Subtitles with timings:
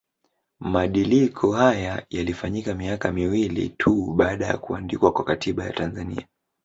[0.59, 6.27] Madiliko haya yalifanyika miaka miwili tu baada ya kuandikwa kwa Katiba ya Tanzania